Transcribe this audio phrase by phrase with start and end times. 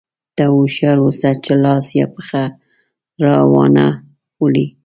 [0.35, 2.43] ته هوښیار اوسه چې لاس یا پښه
[3.23, 3.87] را وانه
[4.41, 4.65] وړې.